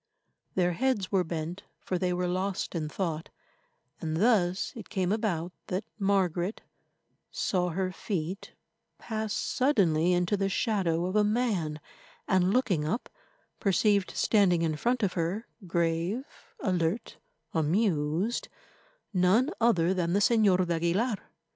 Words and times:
Their 0.55 0.71
heads 0.73 1.11
were 1.11 1.23
bent, 1.23 1.61
for 1.79 1.99
they 1.99 2.11
were 2.11 2.27
lost 2.27 2.73
in 2.73 2.89
thought, 2.89 3.29
and 3.99 4.17
thus 4.17 4.73
it 4.75 4.89
came 4.89 5.11
about 5.11 5.53
that 5.67 5.83
Margaret 5.99 6.61
saw 7.29 7.69
her 7.69 7.91
feet 7.91 8.53
pass 8.97 9.31
suddenly 9.31 10.11
into 10.13 10.35
the 10.35 10.49
shadow 10.49 11.05
of 11.05 11.15
a 11.15 11.23
man, 11.23 11.79
and, 12.27 12.51
looking 12.51 12.83
up, 12.83 13.09
perceived 13.59 14.09
standing 14.15 14.63
in 14.63 14.75
front 14.75 15.03
of 15.03 15.13
her, 15.13 15.45
grave, 15.67 16.23
alert, 16.61 17.17
amused, 17.53 18.47
none 19.13 19.51
other 19.61 19.93
than 19.93 20.13
the 20.13 20.19
Señor 20.19 20.65
d'Aguilar. 20.65 21.17